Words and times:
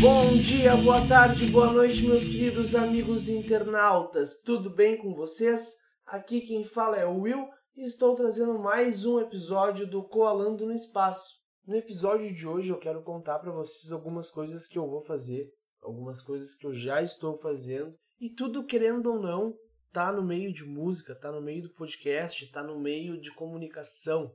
Bom 0.00 0.36
dia, 0.36 0.76
boa 0.76 1.04
tarde, 1.08 1.50
boa 1.50 1.72
noite, 1.72 2.04
meus 2.04 2.22
queridos 2.22 2.72
amigos 2.76 3.28
internautas. 3.28 4.40
Tudo 4.42 4.70
bem 4.70 4.96
com 4.96 5.12
vocês? 5.12 5.74
Aqui 6.06 6.40
quem 6.40 6.64
fala 6.64 6.96
é 6.96 7.04
o 7.04 7.22
Will 7.22 7.48
e 7.76 7.84
estou 7.84 8.14
trazendo 8.14 8.56
mais 8.60 9.04
um 9.04 9.18
episódio 9.18 9.90
do 9.90 10.04
Coalando 10.04 10.64
no 10.64 10.72
Espaço. 10.72 11.34
No 11.66 11.74
episódio 11.74 12.32
de 12.32 12.46
hoje 12.46 12.70
eu 12.70 12.78
quero 12.78 13.02
contar 13.02 13.40
para 13.40 13.50
vocês 13.50 13.90
algumas 13.90 14.30
coisas 14.30 14.68
que 14.68 14.78
eu 14.78 14.88
vou 14.88 15.00
fazer, 15.00 15.50
algumas 15.82 16.22
coisas 16.22 16.54
que 16.54 16.64
eu 16.64 16.72
já 16.72 17.02
estou 17.02 17.36
fazendo 17.36 17.92
e 18.20 18.30
tudo 18.30 18.64
querendo 18.64 19.10
ou 19.10 19.20
não 19.20 19.52
tá 19.92 20.12
no 20.12 20.22
meio 20.22 20.52
de 20.52 20.62
música, 20.62 21.18
tá 21.18 21.32
no 21.32 21.42
meio 21.42 21.62
do 21.62 21.74
podcast, 21.74 22.46
tá 22.52 22.62
no 22.62 22.78
meio 22.78 23.20
de 23.20 23.34
comunicação. 23.34 24.32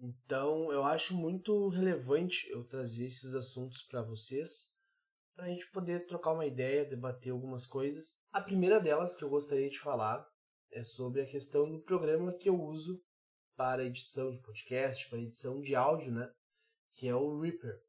Então, 0.00 0.72
eu 0.72 0.82
acho 0.82 1.14
muito 1.14 1.68
relevante 1.68 2.48
eu 2.50 2.64
trazer 2.64 3.06
esses 3.06 3.36
assuntos 3.36 3.82
para 3.82 4.02
vocês, 4.02 4.76
para 5.38 5.46
a 5.46 5.50
gente 5.50 5.70
poder 5.70 6.04
trocar 6.04 6.32
uma 6.32 6.46
ideia, 6.46 6.84
debater 6.84 7.30
algumas 7.30 7.64
coisas. 7.64 8.18
A 8.32 8.40
primeira 8.40 8.80
delas 8.80 9.14
que 9.14 9.22
eu 9.22 9.30
gostaria 9.30 9.70
de 9.70 9.78
falar 9.78 10.26
é 10.72 10.82
sobre 10.82 11.22
a 11.22 11.26
questão 11.30 11.70
do 11.70 11.80
programa 11.80 12.36
que 12.36 12.48
eu 12.48 12.60
uso 12.60 13.00
para 13.56 13.84
edição 13.84 14.32
de 14.32 14.42
podcast, 14.42 15.08
para 15.08 15.20
edição 15.20 15.60
de 15.60 15.76
áudio, 15.76 16.12
né? 16.12 16.28
Que 16.96 17.06
é 17.06 17.14
o 17.14 17.38
Reaper, 17.38 17.80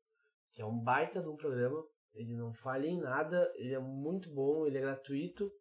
que 0.53 0.61
é 0.61 0.65
um 0.65 0.79
baita 0.79 1.23
de 1.23 1.27
um 1.27 1.35
programa. 1.35 1.83
Ele 2.13 2.35
não 2.35 2.53
falha 2.53 2.85
em 2.85 2.99
nada, 2.99 3.51
ele 3.55 3.73
é 3.73 3.79
muito 3.79 4.31
bom, 4.31 4.67
ele 4.67 4.77
é 4.77 4.81
gratuito 4.81 5.51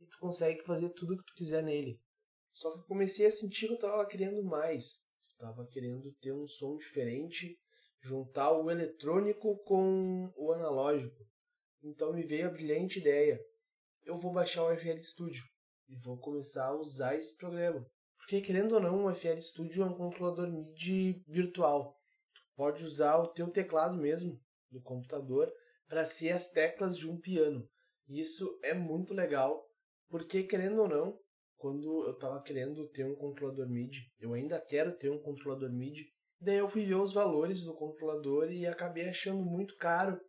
e 0.00 0.06
tu 0.06 0.18
consegue 0.20 0.62
fazer 0.62 0.90
tudo 0.90 1.14
o 1.14 1.16
que 1.16 1.24
tu 1.24 1.34
quiser 1.34 1.64
nele. 1.64 2.00
Só 2.52 2.72
que 2.72 2.78
eu 2.78 2.84
comecei 2.84 3.26
a 3.26 3.32
sentir 3.32 3.66
que 3.66 3.72
eu 3.72 3.74
estava 3.74 4.06
querendo 4.06 4.44
mais. 4.44 5.04
Eu 5.32 5.48
tava 5.48 5.66
querendo 5.66 6.08
ter 6.20 6.30
um 6.30 6.46
som 6.46 6.76
diferente, 6.76 7.58
juntar 8.06 8.52
o 8.52 8.70
eletrônico 8.70 9.58
com 9.64 10.32
o 10.36 10.52
analógico. 10.52 11.26
Então 11.82 12.12
me 12.12 12.22
veio 12.22 12.46
a 12.46 12.50
brilhante 12.50 13.00
ideia. 13.00 13.40
Eu 14.04 14.16
vou 14.16 14.32
baixar 14.32 14.64
o 14.64 14.76
FL 14.76 14.98
Studio 14.98 15.42
e 15.88 15.96
vou 15.96 16.16
começar 16.16 16.68
a 16.68 16.76
usar 16.76 17.16
esse 17.16 17.36
programa. 17.36 17.84
Porque 18.18 18.40
querendo 18.40 18.76
ou 18.76 18.80
não, 18.80 19.06
o 19.06 19.14
FL 19.14 19.38
Studio 19.38 19.82
é 19.82 19.86
um 19.86 19.96
controlador 19.96 20.48
MIDI 20.48 21.22
virtual. 21.26 21.96
Tu 22.32 22.42
pode 22.54 22.84
usar 22.84 23.16
o 23.16 23.28
teu 23.28 23.50
teclado 23.50 23.96
mesmo 23.96 24.40
do 24.70 24.80
computador 24.80 25.52
para 25.88 26.06
ser 26.06 26.30
as 26.30 26.50
teclas 26.50 26.96
de 26.96 27.08
um 27.08 27.18
piano. 27.18 27.68
E 28.08 28.20
isso 28.20 28.58
é 28.62 28.72
muito 28.72 29.12
legal, 29.12 29.68
porque 30.08 30.44
querendo 30.44 30.82
ou 30.82 30.88
não, 30.88 31.18
quando 31.56 32.04
eu 32.04 32.12
estava 32.12 32.40
querendo 32.42 32.86
ter 32.88 33.04
um 33.04 33.16
controlador 33.16 33.68
MIDI, 33.68 33.98
eu 34.20 34.32
ainda 34.32 34.60
quero 34.60 34.96
ter 34.96 35.10
um 35.10 35.20
controlador 35.20 35.72
MIDI, 35.72 36.06
daí 36.40 36.58
eu 36.58 36.68
fui 36.68 36.84
ver 36.84 36.96
os 36.96 37.12
valores 37.12 37.62
do 37.62 37.74
controlador 37.74 38.50
e 38.50 38.66
acabei 38.66 39.08
achando 39.08 39.42
muito 39.42 39.76
caro. 39.76 40.20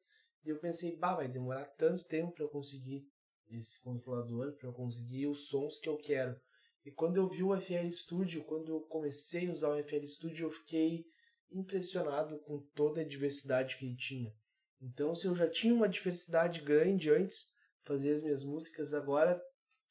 E 0.44 0.50
eu 0.50 0.59
pensei, 0.59 0.95
bah, 0.97 1.16
vai 1.16 1.27
demorar 1.27 1.66
tanto 1.77 2.03
tempo 2.05 2.31
para 2.31 2.45
eu 2.45 2.50
conseguir 2.50 3.05
esse 3.50 3.81
controlador, 3.81 4.53
para 4.58 4.69
eu 4.69 4.73
conseguir 4.73 5.28
os 5.28 5.47
sons 5.47 5.80
que 5.80 5.89
eu 5.89 5.97
quero. 5.97 6.39
E 6.85 6.91
quando 6.91 7.17
eu 7.17 7.28
vi 7.28 7.44
o 7.44 7.59
FL 7.59 7.85
Studio, 7.89 8.44
quando 8.45 8.69
eu 8.69 8.81
comecei 8.81 9.50
a 9.50 9.52
usar 9.52 9.69
o 9.69 9.83
FL 9.83 10.05
Studio, 10.05 10.47
eu 10.47 10.52
fiquei 10.52 11.05
impressionado 11.52 12.39
com 12.39 12.59
toda 12.73 13.02
a 13.02 13.08
diversidade 13.08 13.78
que 13.78 13.85
ele 13.85 13.95
tinha. 13.95 14.33
Então, 14.81 15.16
se 15.16 15.25
eu 15.25 15.35
já 15.35 15.50
tinha 15.50 15.73
uma 15.73 15.89
diversidade 15.89 16.61
grande 16.61 17.09
antes, 17.09 17.52
fazer 17.83 18.13
as 18.13 18.22
minhas 18.22 18.44
músicas, 18.44 18.94
agora 18.94 19.41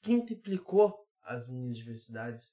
quintuplicou 0.02 0.94
as 1.22 1.48
minhas 1.48 1.76
diversidades, 1.76 2.52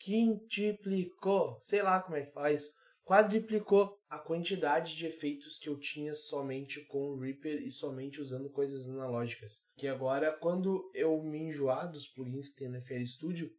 quintuplicou, 0.00 1.58
sei 1.60 1.82
lá 1.82 2.00
como 2.00 2.16
é 2.16 2.26
que 2.26 2.32
fala 2.32 2.52
isso, 2.52 2.72
quadriplicou 3.04 3.98
a 4.10 4.18
quantidade 4.18 4.94
de 4.94 5.06
efeitos 5.06 5.58
que 5.58 5.68
eu 5.68 5.78
tinha 5.78 6.14
somente 6.14 6.84
com 6.86 6.98
o 6.98 7.18
Reaper 7.18 7.62
e 7.62 7.70
somente 7.70 8.20
usando 8.20 8.50
coisas 8.50 8.86
analógicas. 8.86 9.62
Que 9.76 9.88
agora, 9.88 10.36
quando 10.38 10.90
eu 10.94 11.22
me 11.22 11.38
enjoar 11.38 11.90
dos 11.90 12.06
plugins 12.06 12.48
que 12.48 12.58
tem 12.58 12.68
no 12.68 12.82
FL 12.82 13.04
Studio, 13.06 13.50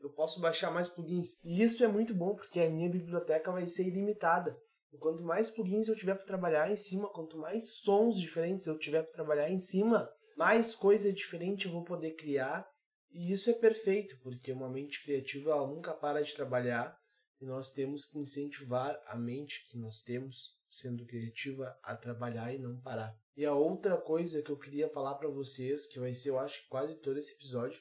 eu 0.00 0.10
posso 0.10 0.40
baixar 0.40 0.70
mais 0.70 0.88
plugins. 0.88 1.42
E 1.42 1.62
isso 1.62 1.82
é 1.82 1.88
muito 1.88 2.14
bom 2.14 2.34
porque 2.34 2.60
a 2.60 2.70
minha 2.70 2.90
biblioteca 2.90 3.50
vai 3.50 3.66
ser 3.66 3.88
ilimitada. 3.88 4.56
Quanto 4.98 5.22
mais 5.22 5.50
plugins 5.50 5.88
eu 5.88 5.96
tiver 5.96 6.14
para 6.14 6.26
trabalhar 6.26 6.70
em 6.70 6.76
cima, 6.76 7.12
quanto 7.12 7.38
mais 7.38 7.76
sons 7.78 8.18
diferentes 8.18 8.66
eu 8.66 8.78
tiver 8.78 9.02
para 9.02 9.12
trabalhar 9.12 9.50
em 9.50 9.58
cima, 9.58 10.08
mais 10.36 10.74
coisa 10.74 11.12
diferente 11.12 11.66
eu 11.66 11.72
vou 11.72 11.84
poder 11.84 12.12
criar. 12.12 12.66
E 13.10 13.32
isso 13.32 13.50
é 13.50 13.54
perfeito, 13.54 14.18
porque 14.22 14.52
uma 14.52 14.68
mente 14.68 15.02
criativa 15.02 15.50
ela 15.50 15.66
nunca 15.66 15.94
para 15.94 16.22
de 16.22 16.34
trabalhar 16.34 16.98
e 17.40 17.46
nós 17.46 17.72
temos 17.72 18.04
que 18.04 18.18
incentivar 18.18 19.00
a 19.06 19.16
mente 19.16 19.66
que 19.68 19.78
nós 19.78 20.00
temos, 20.00 20.58
sendo 20.68 21.06
criativa, 21.06 21.78
a 21.82 21.96
trabalhar 21.96 22.52
e 22.52 22.58
não 22.58 22.80
parar. 22.80 23.16
E 23.36 23.44
a 23.44 23.54
outra 23.54 23.96
coisa 23.96 24.42
que 24.42 24.50
eu 24.50 24.58
queria 24.58 24.88
falar 24.88 25.14
para 25.14 25.28
vocês, 25.28 25.86
que 25.86 26.00
vai 26.00 26.12
ser 26.12 26.30
eu 26.30 26.38
acho 26.38 26.62
que 26.62 26.68
quase 26.68 27.00
todo 27.00 27.18
esse 27.18 27.32
episódio, 27.34 27.80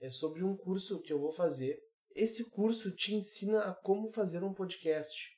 é 0.00 0.08
sobre 0.08 0.44
um 0.44 0.56
curso 0.56 1.00
que 1.00 1.12
eu 1.12 1.18
vou 1.18 1.32
fazer. 1.32 1.80
Esse 2.14 2.50
curso 2.50 2.94
te 2.94 3.14
ensina 3.14 3.60
a 3.62 3.74
como 3.74 4.08
fazer 4.08 4.44
um 4.44 4.52
podcast. 4.52 5.36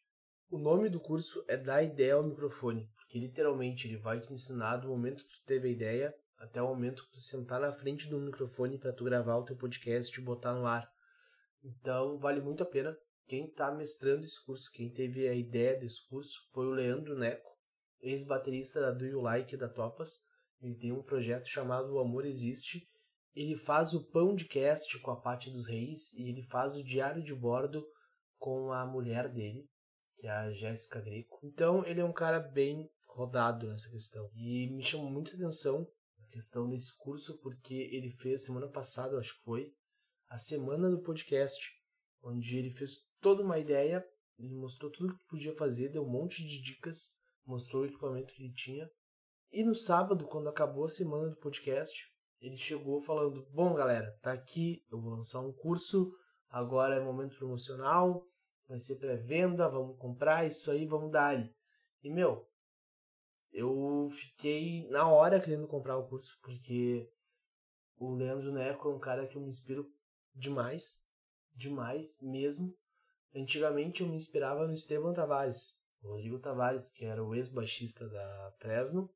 O 0.50 0.58
nome 0.58 0.88
do 0.88 1.00
curso 1.00 1.44
é 1.48 1.56
Dar 1.56 1.82
Ideia 1.82 2.14
ao 2.14 2.24
Microfone, 2.24 2.90
porque 2.96 3.18
literalmente 3.18 3.86
ele 3.86 3.96
vai 3.96 4.20
te 4.20 4.32
ensinar 4.32 4.78
do 4.78 4.88
momento 4.88 5.24
que 5.24 5.30
tu 5.30 5.44
teve 5.46 5.68
a 5.68 5.72
ideia 5.72 6.14
até 6.40 6.60
o 6.60 6.66
momento 6.66 7.04
que 7.04 7.12
tu 7.12 7.20
sentar 7.20 7.60
na 7.60 7.72
frente 7.72 8.08
do 8.08 8.18
microfone 8.18 8.78
para 8.78 8.92
tu 8.92 9.04
gravar 9.04 9.36
o 9.36 9.44
teu 9.44 9.56
podcast 9.56 10.18
e 10.18 10.24
botar 10.24 10.54
no 10.54 10.66
ar. 10.66 10.90
Então 11.62 12.18
vale 12.18 12.40
muito 12.40 12.62
a 12.62 12.66
pena 12.66 12.96
quem 13.30 13.46
está 13.46 13.70
mestrando 13.70 14.24
esse 14.24 14.44
curso, 14.44 14.72
quem 14.72 14.92
teve 14.92 15.28
a 15.28 15.34
ideia 15.34 15.78
desse 15.78 16.04
curso, 16.08 16.36
foi 16.52 16.66
o 16.66 16.72
Leandro 16.72 17.16
Neco, 17.16 17.56
ex-baterista 18.00 18.80
da 18.80 18.90
Do 18.90 19.06
You 19.06 19.20
Like 19.20 19.56
da 19.56 19.68
Topas. 19.68 20.18
Ele 20.60 20.74
tem 20.74 20.90
um 20.90 21.00
projeto 21.00 21.46
chamado 21.46 21.94
O 21.94 22.00
Amor 22.00 22.26
Existe. 22.26 22.88
Ele 23.32 23.56
faz 23.56 23.94
o 23.94 24.04
pão 24.10 24.34
de 24.34 24.46
cast 24.46 24.98
com 24.98 25.12
a 25.12 25.20
Pati 25.20 25.48
dos 25.48 25.68
Reis 25.68 26.12
e 26.14 26.28
ele 26.28 26.42
faz 26.42 26.74
o 26.74 26.82
diário 26.82 27.22
de 27.22 27.32
bordo 27.32 27.86
com 28.36 28.72
a 28.72 28.84
mulher 28.84 29.28
dele, 29.28 29.64
que 30.16 30.26
é 30.26 30.30
a 30.30 30.50
Jéssica 30.50 31.00
Greco. 31.00 31.38
Então 31.44 31.86
ele 31.86 32.00
é 32.00 32.04
um 32.04 32.12
cara 32.12 32.40
bem 32.40 32.90
rodado 33.06 33.68
nessa 33.68 33.88
questão. 33.90 34.28
E 34.34 34.68
me 34.70 34.82
chamou 34.82 35.08
muita 35.08 35.36
atenção 35.36 35.86
questão 36.30 36.68
desse 36.68 36.96
curso 36.96 37.38
porque 37.38 37.74
ele 37.92 38.10
fez 38.10 38.44
semana 38.44 38.68
passada, 38.68 39.18
acho 39.18 39.36
que 39.38 39.44
foi, 39.44 39.74
a 40.28 40.38
semana 40.38 40.88
do 40.88 41.02
podcast, 41.02 41.70
onde 42.22 42.56
ele 42.56 42.70
fez 42.70 43.06
toda 43.20 43.42
uma 43.42 43.58
ideia, 43.58 44.04
ele 44.38 44.54
mostrou 44.54 44.90
tudo 44.90 45.16
que 45.16 45.26
podia 45.26 45.54
fazer, 45.56 45.90
deu 45.90 46.02
um 46.02 46.10
monte 46.10 46.42
de 46.42 46.62
dicas, 46.62 47.10
mostrou 47.44 47.82
o 47.82 47.86
equipamento 47.86 48.32
que 48.32 48.44
ele 48.44 48.52
tinha. 48.52 48.90
E 49.52 49.64
no 49.64 49.74
sábado, 49.74 50.26
quando 50.26 50.48
acabou 50.48 50.84
a 50.84 50.88
semana 50.88 51.28
do 51.28 51.36
podcast, 51.36 52.08
ele 52.40 52.56
chegou 52.56 53.02
falando: 53.02 53.46
Bom, 53.50 53.74
galera, 53.74 54.16
tá 54.22 54.32
aqui, 54.32 54.84
eu 54.90 55.00
vou 55.00 55.14
lançar 55.14 55.40
um 55.40 55.52
curso, 55.52 56.12
agora 56.48 56.94
é 56.94 57.00
momento 57.00 57.36
promocional, 57.36 58.26
vai 58.68 58.78
ser 58.78 58.96
pré-venda, 58.96 59.68
vamos 59.68 59.98
comprar 59.98 60.46
isso 60.46 60.70
aí, 60.70 60.86
vamos 60.86 61.10
dar. 61.10 61.36
E 62.02 62.10
meu, 62.10 62.48
eu 63.52 64.08
fiquei 64.12 64.86
na 64.88 65.08
hora 65.08 65.40
querendo 65.40 65.66
comprar 65.66 65.96
o 65.96 66.06
curso, 66.06 66.38
porque 66.42 67.10
o 67.96 68.14
Leandro 68.14 68.52
Neco 68.52 68.88
é 68.88 68.94
um 68.94 68.98
cara 68.98 69.26
que 69.26 69.36
eu 69.36 69.42
me 69.42 69.48
inspiro 69.48 69.86
demais, 70.34 71.04
demais 71.54 72.20
mesmo. 72.22 72.74
Antigamente 73.34 74.02
eu 74.02 74.08
me 74.08 74.16
inspirava 74.16 74.66
no 74.66 74.72
Esteban 74.72 75.12
Tavares, 75.12 75.78
Rodrigo 76.02 76.38
Tavares, 76.38 76.88
que 76.88 77.04
era 77.04 77.24
o 77.24 77.34
ex-baixista 77.34 78.08
da 78.08 78.54
Fresno, 78.58 79.10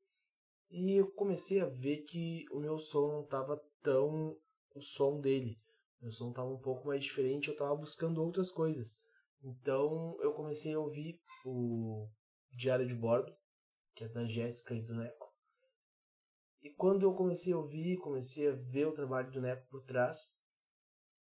e 0.69 0.93
eu 0.93 1.11
comecei 1.11 1.61
a 1.61 1.65
ver 1.65 2.03
que 2.03 2.45
o 2.51 2.59
meu 2.59 2.77
som 2.77 3.07
não 3.07 3.23
estava 3.23 3.61
tão 3.81 4.37
o 4.73 4.81
som 4.81 5.19
dele. 5.19 5.59
Meu 6.01 6.11
som 6.11 6.29
estava 6.29 6.49
um 6.49 6.59
pouco 6.59 6.87
mais 6.87 7.03
diferente, 7.03 7.47
eu 7.47 7.53
estava 7.53 7.75
buscando 7.75 8.21
outras 8.21 8.51
coisas. 8.51 9.03
Então 9.43 10.17
eu 10.21 10.33
comecei 10.33 10.73
a 10.73 10.79
ouvir 10.79 11.19
o 11.45 12.09
Diário 12.51 12.85
de 12.85 12.95
Bordo, 12.95 13.33
que 13.95 14.03
é 14.03 14.09
da 14.09 14.25
Jéssica 14.25 14.75
e 14.75 14.81
do 14.81 14.93
Neco. 14.93 15.33
E 16.61 16.69
quando 16.71 17.03
eu 17.03 17.13
comecei 17.13 17.53
a 17.53 17.57
ouvir, 17.57 17.97
comecei 17.97 18.49
a 18.49 18.51
ver 18.51 18.87
o 18.87 18.93
trabalho 18.93 19.31
do 19.31 19.41
Neco 19.41 19.67
por 19.69 19.83
trás, 19.83 20.37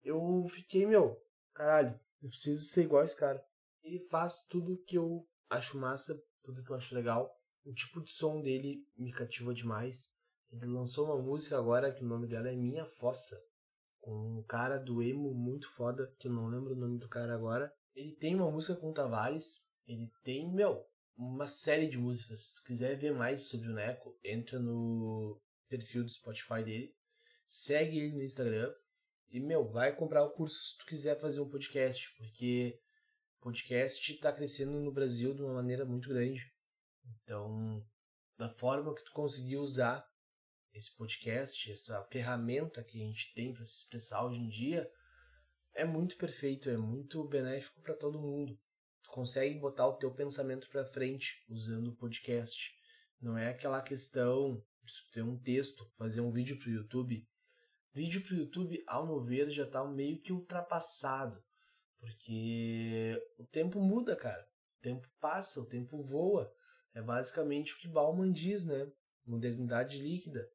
eu 0.03 0.47
fiquei, 0.49 0.85
meu, 0.85 1.23
caralho, 1.55 1.99
eu 2.23 2.29
preciso 2.29 2.65
ser 2.65 2.85
igual 2.85 3.03
a 3.03 3.05
esse 3.05 3.17
cara. 3.17 3.43
Ele 3.83 4.01
faz 4.09 4.47
tudo 4.47 4.83
que 4.87 4.97
eu 4.97 5.27
acho 5.51 5.79
massa, 5.79 6.21
tudo 6.43 6.63
que 6.63 6.71
eu 6.71 6.77
acho 6.77 6.95
legal. 6.95 7.31
O 7.65 7.73
tipo 7.73 8.03
de 8.03 8.11
som 8.11 8.41
dele 8.41 8.87
me 8.97 9.13
cativa 9.13 9.55
demais. 9.55 10.13
Ele 10.51 10.67
lançou 10.67 11.07
uma 11.07 11.23
música 11.23 11.59
agora 11.59 11.93
que 11.93 12.03
o 12.03 12.09
nome 12.09 12.27
dela 12.27 12.49
é 12.49 12.57
Minha 12.57 12.87
Fossa. 12.87 13.37
Com 14.01 14.39
um 14.39 14.43
cara 14.43 14.79
do 14.79 15.03
emo 15.03 15.35
muito 15.35 15.69
foda, 15.75 16.15
que 16.19 16.29
eu 16.29 16.33
não 16.33 16.49
lembro 16.49 16.75
o 16.75 16.79
nome 16.79 16.99
do 16.99 17.09
cara 17.09 17.35
agora. 17.35 17.73
Ele 17.95 18.15
tem 18.17 18.35
uma 18.35 18.51
música 18.51 18.77
com 18.77 18.91
o 18.91 18.95
Tavares. 18.95 19.69
Ele 19.87 20.11
tem, 20.23 20.53
meu, 20.53 20.87
uma 21.17 21.47
série 21.47 21.87
de 21.87 21.99
músicas. 21.99 22.47
Se 22.47 22.55
tu 22.57 22.63
quiser 22.65 22.97
ver 22.97 23.13
mais 23.13 23.49
sobre 23.49 23.69
o 23.69 23.75
Neco, 23.75 24.19
entra 24.23 24.59
no 24.59 25.41
perfil 25.69 26.05
do 26.05 26.11
Spotify 26.11 26.63
dele. 26.65 26.95
Segue 27.47 27.99
ele 27.99 28.17
no 28.17 28.23
Instagram. 28.23 28.73
E, 29.31 29.41
meu, 29.41 29.69
vai 29.69 29.95
comprar 29.95 30.25
o 30.25 30.31
curso 30.31 30.57
se 30.57 30.79
tu 30.79 30.87
quiser 30.87 31.19
fazer 31.21 31.41
um 31.41 31.49
podcast, 31.49 32.15
porque 32.17 32.81
podcast 33.41 34.13
está 34.13 34.33
crescendo 34.33 34.81
no 34.81 34.93
Brasil 34.93 35.35
de 35.35 35.43
uma 35.43 35.55
maneira 35.55 35.85
muito 35.85 36.09
grande. 36.09 36.41
Então, 37.23 37.85
da 38.39 38.49
forma 38.49 38.95
que 38.95 39.05
tu 39.05 39.13
conseguir 39.13 39.57
usar 39.57 40.07
esse 40.73 40.95
podcast, 40.97 41.71
essa 41.71 42.05
ferramenta 42.11 42.83
que 42.83 43.03
a 43.03 43.07
gente 43.07 43.33
tem 43.35 43.53
para 43.53 43.65
se 43.65 43.83
expressar 43.83 44.25
hoje 44.25 44.41
em 44.41 44.49
dia, 44.49 44.91
é 45.75 45.85
muito 45.85 46.17
perfeito, 46.17 46.71
é 46.71 46.77
muito 46.77 47.27
benéfico 47.29 47.81
para 47.83 47.97
todo 47.97 48.21
mundo. 48.21 48.59
Consegue 49.15 49.61
botar 49.61 49.87
o 49.87 49.93
teu 49.93 50.11
pensamento 50.11 50.69
para 50.69 50.85
frente 50.85 51.45
usando 51.49 51.87
o 51.87 51.95
podcast. 51.95 52.75
Não 53.21 53.39
é 53.39 53.49
aquela 53.49 53.81
questão 53.81 54.61
de 54.83 54.93
ter 55.13 55.23
um 55.23 55.39
texto, 55.39 55.89
fazer 55.97 56.21
um 56.21 56.33
vídeo 56.33 56.59
para 56.59 56.69
o 56.69 56.73
YouTube. 56.73 57.25
Vídeo 57.93 58.21
para 58.25 58.35
o 58.35 58.39
YouTube, 58.39 58.83
ao 58.89 59.07
meu 59.07 59.23
ver, 59.23 59.51
já 59.51 59.63
está 59.63 59.85
meio 59.85 60.21
que 60.21 60.33
ultrapassado. 60.33 61.41
Porque 62.01 63.17
o 63.39 63.45
tempo 63.45 63.81
muda, 63.81 64.17
cara. 64.17 64.45
O 64.79 64.83
tempo 64.83 65.09
passa, 65.21 65.61
o 65.61 65.69
tempo 65.69 66.03
voa. 66.03 66.53
É 66.93 67.01
basicamente 67.01 67.73
o 67.73 67.79
que 67.79 67.87
Bauman 67.87 68.33
diz, 68.33 68.65
né? 68.65 68.91
Modernidade 69.25 69.97
líquida. 69.97 70.51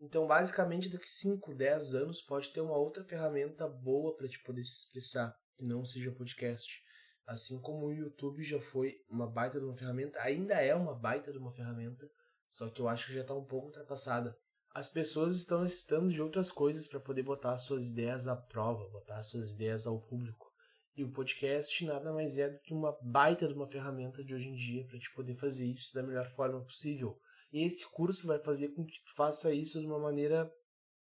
Então, 0.00 0.26
basicamente, 0.26 0.88
daqui 0.88 1.10
5, 1.10 1.54
10 1.54 1.94
anos 1.96 2.22
pode 2.22 2.50
ter 2.50 2.62
uma 2.62 2.78
outra 2.78 3.04
ferramenta 3.04 3.68
boa 3.68 4.16
para 4.16 4.26
te 4.26 4.42
poder 4.42 4.64
se 4.64 4.86
expressar, 4.86 5.38
que 5.54 5.62
não 5.62 5.84
seja 5.84 6.10
podcast. 6.10 6.82
Assim 7.26 7.60
como 7.60 7.86
o 7.86 7.92
YouTube 7.92 8.42
já 8.42 8.60
foi 8.60 9.00
uma 9.08 9.26
baita 9.26 9.58
de 9.58 9.64
uma 9.64 9.76
ferramenta, 9.76 10.20
ainda 10.20 10.54
é 10.54 10.74
uma 10.74 10.94
baita 10.94 11.32
de 11.32 11.38
uma 11.38 11.52
ferramenta, 11.52 12.06
só 12.48 12.68
que 12.68 12.80
eu 12.80 12.88
acho 12.88 13.06
que 13.06 13.14
já 13.14 13.22
está 13.22 13.34
um 13.34 13.44
pouco 13.44 13.68
ultrapassada. 13.68 14.36
As 14.74 14.88
pessoas 14.88 15.36
estão 15.36 15.62
necessitando 15.62 16.10
de 16.10 16.20
outras 16.20 16.50
coisas 16.50 16.86
para 16.86 17.00
poder 17.00 17.22
botar 17.22 17.56
suas 17.56 17.90
ideias 17.90 18.28
à 18.28 18.36
prova, 18.36 18.88
botar 18.90 19.22
suas 19.22 19.52
ideias 19.52 19.86
ao 19.86 20.00
público. 20.00 20.52
E 20.96 21.02
o 21.02 21.10
podcast 21.10 21.84
nada 21.84 22.12
mais 22.12 22.38
é 22.38 22.48
do 22.48 22.60
que 22.60 22.74
uma 22.74 22.96
baita 23.02 23.48
de 23.48 23.54
uma 23.54 23.66
ferramenta 23.66 24.22
de 24.22 24.34
hoje 24.34 24.48
em 24.48 24.54
dia 24.54 24.84
para 24.86 24.98
te 24.98 25.12
poder 25.14 25.34
fazer 25.36 25.66
isso 25.66 25.94
da 25.94 26.02
melhor 26.02 26.28
forma 26.30 26.62
possível. 26.64 27.18
E 27.52 27.64
esse 27.64 27.88
curso 27.90 28.26
vai 28.26 28.38
fazer 28.38 28.68
com 28.68 28.84
que 28.84 29.02
tu 29.04 29.14
faça 29.14 29.54
isso 29.54 29.80
de 29.80 29.86
uma 29.86 29.98
maneira 29.98 30.52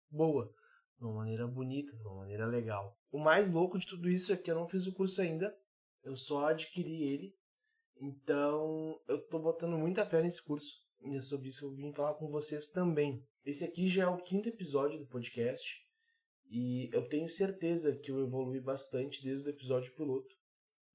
boa, 0.10 0.50
de 0.98 1.04
uma 1.04 1.14
maneira 1.14 1.46
bonita, 1.46 1.96
de 1.96 2.02
uma 2.02 2.16
maneira 2.16 2.46
legal. 2.46 2.98
O 3.12 3.20
mais 3.20 3.52
louco 3.52 3.78
de 3.78 3.86
tudo 3.86 4.10
isso 4.10 4.32
é 4.34 4.38
que 4.38 4.50
eu 4.50 4.56
não 4.56 4.68
fiz 4.68 4.88
o 4.88 4.94
curso 4.94 5.22
ainda, 5.22 5.54
eu 6.08 6.16
só 6.16 6.48
adquiri 6.48 7.04
ele. 7.04 7.36
Então, 8.00 9.00
eu 9.08 9.22
tô 9.28 9.40
botando 9.40 9.78
muita 9.78 10.06
fé 10.06 10.22
nesse 10.22 10.44
curso. 10.44 10.72
E 11.02 11.16
é 11.16 11.22
sobre 11.22 11.50
isso 11.50 11.60
que 11.60 11.66
eu 11.66 11.76
vim 11.76 11.94
falar 11.94 12.14
com 12.16 12.30
vocês 12.30 12.70
também. 12.70 13.24
Esse 13.46 13.66
aqui 13.66 13.90
já 13.90 14.04
é 14.04 14.08
o 14.08 14.18
quinto 14.18 14.50
episódio 14.50 14.98
do 14.98 15.08
podcast. 15.08 15.76
E 16.50 16.90
eu 16.94 17.08
tenho 17.08 17.30
certeza 17.30 17.98
que 17.98 18.10
eu 18.10 18.24
evolui 18.24 18.62
bastante 18.62 19.22
desde 19.22 19.48
o 19.48 19.52
episódio 19.52 19.94
piloto. 19.96 20.34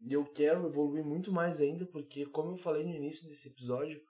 E 0.00 0.12
eu 0.12 0.24
quero 0.24 0.66
evoluir 0.66 1.04
muito 1.04 1.30
mais 1.30 1.60
ainda, 1.60 1.86
porque, 1.86 2.26
como 2.26 2.52
eu 2.52 2.56
falei 2.56 2.82
no 2.84 2.94
início 2.94 3.28
desse 3.28 3.48
episódio, 3.48 4.00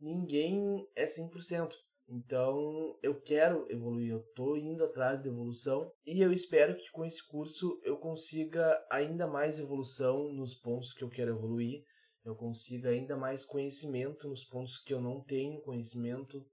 ninguém 0.00 0.88
é 0.96 1.04
100%. 1.04 1.70
Então, 2.08 2.96
eu 3.02 3.20
quero 3.20 3.66
evoluir, 3.68 4.12
eu 4.12 4.20
estou 4.20 4.56
indo 4.56 4.84
atrás 4.84 5.20
da 5.20 5.28
evolução 5.28 5.90
e 6.04 6.20
eu 6.20 6.32
espero 6.32 6.76
que 6.76 6.90
com 6.92 7.04
esse 7.04 7.26
curso 7.26 7.80
eu 7.82 7.96
consiga 7.96 8.86
ainda 8.90 9.26
mais 9.26 9.58
evolução 9.58 10.32
nos 10.32 10.54
pontos 10.54 10.92
que 10.92 11.02
eu 11.02 11.08
quero 11.08 11.32
evoluir, 11.32 11.84
eu 12.24 12.34
consiga 12.34 12.90
ainda 12.90 13.16
mais 13.16 13.44
conhecimento 13.44 14.28
nos 14.28 14.44
pontos 14.44 14.78
que 14.78 14.92
eu 14.92 15.00
não 15.00 15.22
tenho 15.22 15.62
conhecimento. 15.62 16.44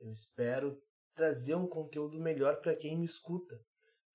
Eu 0.00 0.10
espero 0.10 0.80
trazer 1.14 1.56
um 1.56 1.66
conteúdo 1.66 2.20
melhor 2.20 2.60
para 2.60 2.76
quem 2.76 2.96
me 2.96 3.04
escuta, 3.04 3.60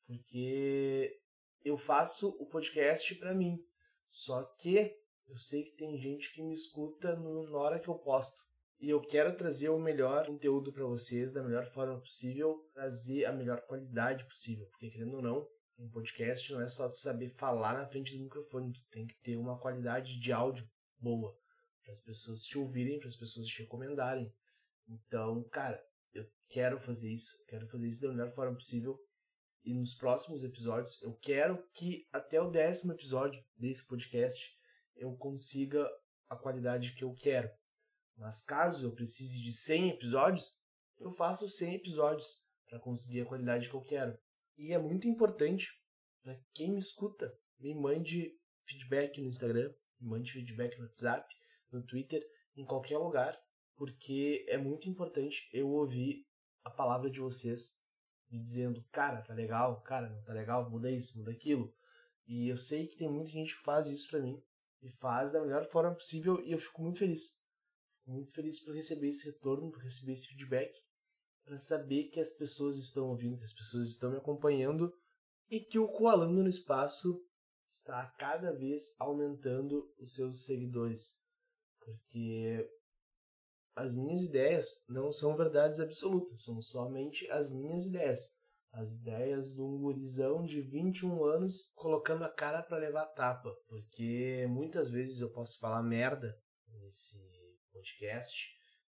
porque 0.08 1.20
eu 1.64 1.78
faço 1.78 2.30
o 2.40 2.46
podcast 2.46 3.16
para 3.16 3.34
mim. 3.34 3.58
Só 4.06 4.44
que 4.60 4.96
eu 5.28 5.38
sei 5.38 5.64
que 5.64 5.76
tem 5.76 5.98
gente 5.98 6.34
que 6.34 6.42
me 6.42 6.54
escuta 6.54 7.16
no, 7.16 7.50
na 7.50 7.58
hora 7.58 7.80
que 7.80 7.90
eu 7.90 7.96
posto. 7.96 8.38
E 8.84 8.90
eu 8.90 9.00
quero 9.00 9.34
trazer 9.38 9.70
o 9.70 9.80
melhor 9.80 10.26
conteúdo 10.26 10.74
para 10.74 10.84
vocês 10.84 11.32
da 11.32 11.42
melhor 11.42 11.66
forma 11.66 11.98
possível, 12.02 12.70
trazer 12.74 13.24
a 13.24 13.32
melhor 13.32 13.62
qualidade 13.66 14.26
possível, 14.26 14.66
porque 14.66 14.90
querendo 14.90 15.14
ou 15.16 15.22
não, 15.22 15.48
um 15.80 15.90
podcast 15.90 16.52
não 16.52 16.60
é 16.60 16.68
só 16.68 16.90
tu 16.90 16.98
saber 16.98 17.30
falar 17.30 17.78
na 17.78 17.88
frente 17.88 18.14
do 18.14 18.22
microfone, 18.22 18.74
tu 18.74 18.82
tem 18.92 19.08
que 19.08 19.16
ter 19.22 19.38
uma 19.38 19.58
qualidade 19.58 20.20
de 20.20 20.34
áudio 20.34 20.70
boa 21.00 21.34
para 21.82 21.94
as 21.94 22.02
pessoas 22.02 22.42
te 22.42 22.58
ouvirem, 22.58 23.00
para 23.00 23.08
as 23.08 23.16
pessoas 23.16 23.48
te 23.48 23.62
recomendarem. 23.62 24.30
Então, 24.86 25.42
cara, 25.48 25.82
eu 26.14 26.30
quero 26.50 26.78
fazer 26.78 27.10
isso, 27.10 27.32
quero 27.48 27.66
fazer 27.70 27.88
isso 27.88 28.02
da 28.02 28.10
melhor 28.10 28.32
forma 28.32 28.56
possível. 28.56 29.00
E 29.64 29.74
nos 29.74 29.94
próximos 29.94 30.44
episódios, 30.44 31.02
eu 31.02 31.14
quero 31.22 31.66
que 31.72 32.06
até 32.12 32.42
o 32.42 32.52
décimo 32.52 32.92
episódio 32.92 33.42
desse 33.56 33.88
podcast 33.88 34.46
eu 34.98 35.16
consiga 35.16 35.90
a 36.28 36.36
qualidade 36.36 36.94
que 36.96 37.06
eu 37.06 37.14
quero. 37.14 37.50
Mas 38.18 38.44
caso 38.44 38.86
eu 38.86 38.92
precise 38.94 39.42
de 39.42 39.52
100 39.52 39.90
episódios, 39.90 40.56
eu 41.00 41.12
faço 41.12 41.48
100 41.48 41.76
episódios 41.76 42.44
para 42.70 42.80
conseguir 42.80 43.22
a 43.22 43.26
qualidade 43.26 43.70
que 43.70 43.76
eu 43.76 43.82
quero. 43.82 44.18
E 44.58 44.72
é 44.72 44.78
muito 44.78 45.08
importante 45.08 45.70
para 46.22 46.40
quem 46.54 46.72
me 46.72 46.80
escuta, 46.80 47.36
me 47.60 47.74
mande 47.74 48.38
feedback 48.66 49.20
no 49.20 49.28
Instagram, 49.28 49.74
me 50.00 50.10
mande 50.10 50.32
feedback 50.32 50.78
no 50.78 50.86
WhatsApp, 50.86 51.28
no 51.72 51.84
Twitter, 51.84 52.24
em 52.56 52.66
qualquer 52.66 52.98
lugar, 52.98 53.38
porque 53.76 54.46
é 54.48 54.58
muito 54.58 54.90
importante 54.90 55.50
eu 55.52 55.70
ouvir 55.70 56.26
a 56.64 56.70
palavra 56.70 57.10
de 57.10 57.20
vocês 57.20 57.82
me 58.30 58.40
dizendo, 58.40 58.84
cara, 58.92 59.22
tá 59.22 59.34
legal, 59.34 59.82
cara, 59.82 60.10
não 60.10 60.24
tá 60.24 60.34
legal, 60.34 60.70
muda 60.70 60.90
isso, 60.90 61.18
muda 61.18 61.32
aquilo. 61.32 61.76
E 62.26 62.48
eu 62.48 62.58
sei 62.58 62.88
que 62.88 62.96
tem 62.96 63.10
muita 63.10 63.30
gente 63.30 63.56
que 63.56 63.62
faz 63.62 63.88
isso 63.88 64.10
para 64.10 64.22
mim 64.22 64.42
e 64.82 64.90
faz 64.90 65.32
da 65.32 65.42
melhor 65.42 65.66
forma 65.66 65.94
possível 65.94 66.42
e 66.44 66.52
eu 66.52 66.60
fico 66.60 66.82
muito 66.82 67.00
feliz 67.00 67.43
muito 68.06 68.34
feliz 68.34 68.60
por 68.64 68.76
receber 68.76 69.10
esse 69.10 69.26
retorno, 69.26 69.72
por 69.72 69.82
receber 69.82 70.14
esse 70.14 70.28
feedback, 70.28 70.74
para 71.46 71.58
saber 71.58 72.06
que 72.06 72.20
as 72.20 72.32
pessoas 72.32 72.78
estão 72.78 73.10
ouvindo, 73.10 73.38
que 73.38 73.44
as 73.44 73.54
pessoas 73.54 73.88
estão 73.88 74.12
me 74.12 74.18
acompanhando 74.18 74.94
e 75.50 75.60
que 75.60 75.78
o 75.78 75.88
Coalando 75.88 76.42
no 76.42 76.50
Espaço 76.50 77.22
está 77.68 78.06
cada 78.18 78.52
vez 78.54 78.96
aumentando 79.00 79.92
os 80.00 80.14
seus 80.14 80.46
seguidores. 80.46 81.18
Porque 81.80 82.68
as 83.76 83.94
minhas 83.94 84.24
ideias 84.24 84.84
não 84.88 85.12
são 85.12 85.36
verdades 85.36 85.80
absolutas, 85.80 86.44
são 86.44 86.62
somente 86.62 87.30
as 87.32 87.52
minhas 87.52 87.88
ideias. 87.88 88.20
As 88.72 88.94
ideias 88.94 89.54
de 89.54 89.62
um 89.62 89.78
gurizão 89.78 90.44
de 90.44 90.62
21 90.62 91.24
anos 91.26 91.72
colocando 91.76 92.24
a 92.24 92.34
cara 92.34 92.64
para 92.64 92.78
levar 92.78 93.06
tapa. 93.08 93.54
Porque 93.68 94.48
muitas 94.50 94.90
vezes 94.90 95.22
eu 95.22 95.32
posso 95.32 95.60
falar 95.60 95.84
merda 95.84 96.36
nesse 96.68 97.33
podcast, 97.74 98.48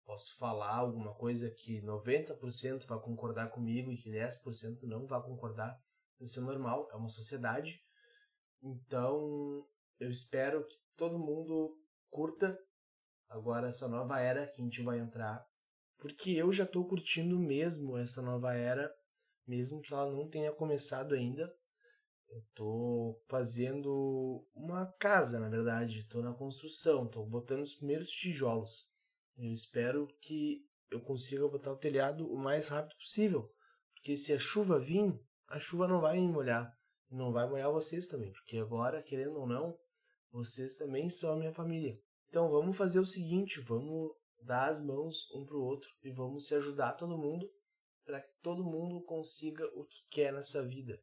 posso 0.06 0.36
falar 0.38 0.76
alguma 0.76 1.14
coisa 1.14 1.52
que 1.52 1.82
90% 1.82 2.88
vai 2.88 3.00
concordar 3.00 3.52
comigo 3.52 3.92
e 3.92 3.98
que 3.98 4.10
10% 4.10 4.82
não 4.84 5.06
vai 5.06 5.22
concordar. 5.22 5.80
Isso 6.20 6.40
é 6.40 6.44
normal, 6.44 6.90
é 6.92 6.96
uma 6.96 7.10
sociedade. 7.10 7.80
Então, 8.62 9.68
eu 10.00 10.10
espero 10.10 10.66
que 10.66 10.76
todo 10.98 11.20
mundo 11.20 11.78
curta 12.10 12.58
agora 13.30 13.68
essa 13.68 13.88
nova 13.88 14.20
era 14.20 14.48
que 14.48 14.62
a 14.62 14.64
gente 14.64 14.82
vai 14.82 15.00
entrar, 15.00 15.46
porque 15.98 16.32
eu 16.32 16.52
já 16.52 16.64
estou 16.64 16.88
curtindo 16.88 17.38
mesmo 17.38 17.98
essa 17.98 18.22
nova 18.22 18.54
era, 18.54 18.92
mesmo 19.46 19.82
que 19.82 19.94
ela 19.94 20.10
não 20.12 20.28
tenha 20.28 20.52
começado 20.52 21.14
ainda. 21.14 21.54
Eu 22.30 22.40
estou 22.40 23.24
fazendo 23.28 24.46
uma 24.54 24.86
casa, 25.00 25.40
na 25.40 25.50
verdade. 25.50 26.02
Estou 26.02 26.22
na 26.22 26.34
construção, 26.34 27.06
estou 27.06 27.26
botando 27.26 27.62
os 27.62 27.74
primeiros 27.74 28.12
tijolos. 28.12 28.86
Eu 29.36 29.52
espero 29.52 30.08
que 30.22 30.64
eu 30.92 31.02
consiga 31.02 31.48
botar 31.48 31.72
o 31.72 31.78
telhado 31.78 32.32
o 32.32 32.38
mais 32.38 32.68
rápido 32.68 32.96
possível. 32.98 33.52
Porque 33.94 34.16
se 34.16 34.32
a 34.32 34.40
chuva 34.40 34.80
vir, 34.80 35.20
a 35.48 35.60
chuva 35.60 35.88
não 35.88 36.02
vai 36.02 36.20
me 36.20 36.28
molhar. 36.28 36.72
Não 37.10 37.32
vai 37.32 37.50
molhar 37.50 37.72
vocês 37.72 38.06
também. 38.06 38.32
Porque 38.32 38.58
agora, 38.58 39.02
querendo 39.02 39.40
ou 39.40 39.48
não, 39.48 39.78
vocês 40.32 40.76
também 40.76 41.10
são 41.10 41.34
a 41.34 41.36
minha 41.36 41.52
família. 41.52 42.00
Então 42.28 42.50
vamos 42.50 42.78
fazer 42.78 43.00
o 43.00 43.06
seguinte: 43.06 43.60
vamos 43.60 44.12
dar 44.44 44.70
as 44.70 44.80
mãos 44.80 45.30
um 45.34 45.46
para 45.46 45.58
o 45.58 45.64
outro 45.64 45.90
e 46.04 46.12
vamos 46.12 46.48
se 46.48 46.56
ajudar 46.56 46.94
todo 46.94 47.18
mundo 47.18 47.50
para 48.06 48.22
que 48.22 48.34
todo 48.42 48.64
mundo 48.64 49.02
consiga 49.02 49.66
o 49.76 49.86
que 49.86 50.04
quer 50.10 50.34
nessa 50.34 50.66
vida. 50.66 51.02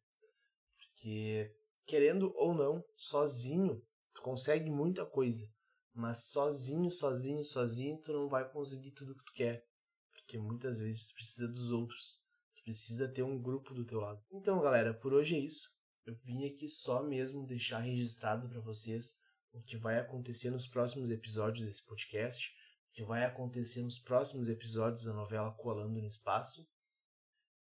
Porque, 0.97 1.55
querendo 1.85 2.33
ou 2.35 2.55
não, 2.55 2.83
sozinho, 2.95 3.85
tu 4.13 4.21
consegue 4.23 4.71
muita 4.71 5.05
coisa. 5.05 5.47
Mas 5.93 6.31
sozinho, 6.31 6.89
sozinho, 6.89 7.43
sozinho, 7.43 7.97
tu 7.99 8.11
não 8.11 8.27
vai 8.27 8.49
conseguir 8.49 8.91
tudo 8.91 9.15
que 9.15 9.23
tu 9.23 9.33
quer. 9.33 9.63
Porque 10.11 10.39
muitas 10.39 10.79
vezes 10.79 11.05
tu 11.05 11.13
precisa 11.13 11.47
dos 11.47 11.71
outros. 11.71 12.23
Tu 12.55 12.63
precisa 12.63 13.07
ter 13.07 13.21
um 13.21 13.39
grupo 13.39 13.75
do 13.75 13.85
teu 13.85 13.99
lado. 13.99 14.23
Então, 14.31 14.59
galera, 14.59 14.93
por 14.93 15.13
hoje 15.13 15.35
é 15.35 15.39
isso. 15.39 15.69
Eu 16.03 16.15
vim 16.23 16.45
aqui 16.45 16.67
só 16.67 17.03
mesmo 17.03 17.45
deixar 17.45 17.79
registrado 17.79 18.49
para 18.49 18.59
vocês 18.59 19.19
o 19.53 19.61
que 19.61 19.77
vai 19.77 19.99
acontecer 19.99 20.49
nos 20.49 20.67
próximos 20.67 21.11
episódios 21.11 21.65
desse 21.65 21.85
podcast, 21.85 22.49
o 22.89 22.93
que 22.93 23.03
vai 23.03 23.23
acontecer 23.23 23.81
nos 23.81 23.99
próximos 23.99 24.49
episódios 24.49 25.05
da 25.05 25.13
novela 25.13 25.51
Colando 25.51 26.01
no 26.01 26.07
Espaço 26.07 26.67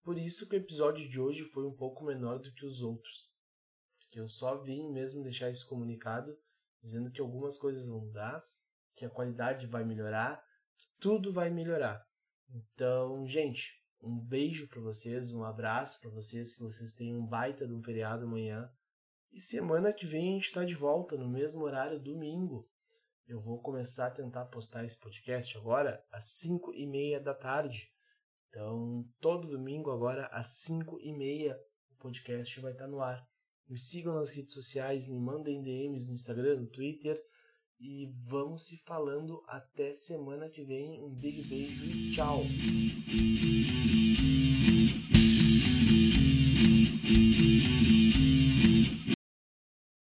por 0.05 0.19
isso 0.19 0.47
que 0.47 0.55
o 0.55 0.59
episódio 0.59 1.09
de 1.09 1.19
hoje 1.19 1.43
foi 1.43 1.65
um 1.65 1.73
pouco 1.73 2.05
menor 2.05 2.37
do 2.37 2.53
que 2.53 2.63
os 2.63 2.83
outros. 2.83 3.35
Porque 3.97 4.19
eu 4.19 4.27
só 4.27 4.61
vim 4.61 4.87
mesmo 4.91 5.23
deixar 5.23 5.49
esse 5.49 5.65
comunicado 5.65 6.37
dizendo 6.79 7.09
que 7.09 7.19
algumas 7.19 7.57
coisas 7.57 7.87
vão 7.87 8.01
mudar, 8.01 8.45
que 8.93 9.03
a 9.03 9.09
qualidade 9.09 9.65
vai 9.65 9.83
melhorar, 9.83 10.45
que 10.77 10.85
tudo 10.99 11.33
vai 11.33 11.49
melhorar. 11.49 12.07
Então, 12.47 13.25
gente, 13.25 13.71
um 13.99 14.15
beijo 14.15 14.67
para 14.67 14.79
vocês, 14.79 15.33
um 15.33 15.43
abraço 15.43 15.99
para 15.99 16.11
vocês, 16.11 16.53
que 16.53 16.61
vocês 16.61 16.93
tenham 16.93 17.21
um 17.21 17.25
baita 17.25 17.65
de 17.65 17.73
um 17.73 17.81
feriado 17.81 18.25
amanhã. 18.25 18.71
E 19.31 19.41
semana 19.41 19.91
que 19.91 20.05
vem 20.05 20.29
a 20.29 20.33
gente 20.33 20.45
está 20.45 20.63
de 20.63 20.75
volta 20.75 21.17
no 21.17 21.27
mesmo 21.27 21.63
horário, 21.63 21.99
domingo. 21.99 22.69
Eu 23.25 23.41
vou 23.41 23.59
começar 23.59 24.05
a 24.05 24.11
tentar 24.11 24.45
postar 24.45 24.85
esse 24.85 24.99
podcast 24.99 25.57
agora 25.57 26.05
às 26.11 26.25
5 26.25 26.75
e 26.75 26.85
meia 26.85 27.19
da 27.19 27.33
tarde. 27.33 27.94
Então, 28.55 29.05
todo 29.19 29.49
domingo 29.49 29.91
agora 29.91 30.27
às 30.27 30.47
5 30.61 31.01
e 31.01 31.11
meia 31.11 31.59
o 31.91 31.95
podcast 31.97 32.57
vai 32.61 32.71
estar 32.71 32.87
no 32.87 33.01
ar. 33.01 33.21
Me 33.67 33.77
sigam 33.77 34.15
nas 34.15 34.29
redes 34.29 34.53
sociais, 34.53 35.09
me 35.09 35.19
mandem 35.19 35.61
DMs 35.61 36.07
no 36.07 36.13
Instagram, 36.13 36.61
no 36.61 36.67
Twitter. 36.67 37.21
E 37.77 38.09
vamos 38.29 38.67
se 38.67 38.77
falando 38.85 39.43
até 39.45 39.93
semana 39.93 40.49
que 40.49 40.63
vem. 40.63 41.03
Um 41.03 41.13
big 41.13 41.41
beijo 41.49 41.83
e 41.83 42.11
tchau! 42.13 42.43
Thank 47.07 47.91
you. 47.91 48.04